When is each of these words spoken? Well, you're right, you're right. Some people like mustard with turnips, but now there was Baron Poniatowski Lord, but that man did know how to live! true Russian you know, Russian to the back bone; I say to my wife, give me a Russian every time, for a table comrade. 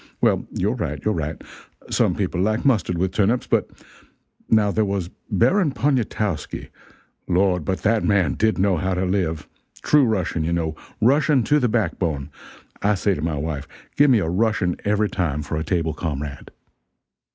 Well, 0.19 0.47
you're 0.51 0.73
right, 0.73 0.99
you're 1.05 1.13
right. 1.13 1.39
Some 1.91 2.15
people 2.15 2.41
like 2.41 2.65
mustard 2.65 2.97
with 2.97 3.11
turnips, 3.11 3.45
but 3.45 3.69
now 4.49 4.71
there 4.71 4.83
was 4.83 5.11
Baron 5.29 5.71
Poniatowski 5.71 6.69
Lord, 7.27 7.63
but 7.63 7.83
that 7.83 8.03
man 8.03 8.33
did 8.33 8.57
know 8.57 8.77
how 8.77 8.95
to 8.95 9.05
live! 9.05 9.47
true 9.83 10.03
Russian 10.05 10.43
you 10.43 10.53
know, 10.53 10.75
Russian 11.01 11.43
to 11.43 11.59
the 11.59 11.69
back 11.69 11.99
bone; 11.99 12.31
I 12.81 12.95
say 12.95 13.13
to 13.13 13.21
my 13.21 13.37
wife, 13.37 13.67
give 13.95 14.09
me 14.09 14.17
a 14.17 14.27
Russian 14.27 14.75
every 14.85 15.07
time, 15.07 15.43
for 15.43 15.55
a 15.55 15.63
table 15.63 15.93
comrade. 15.93 16.49